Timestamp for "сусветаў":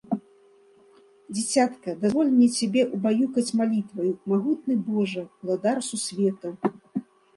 5.93-6.53